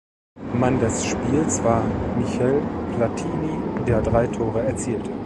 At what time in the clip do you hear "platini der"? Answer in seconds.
2.95-4.01